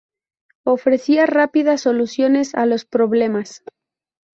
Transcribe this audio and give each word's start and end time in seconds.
Ofrecía 0.65 1.27
rápidas 1.27 1.81
soluciones 1.81 2.55
a 2.55 2.65
los 2.65 2.85
problemas. 2.85 3.63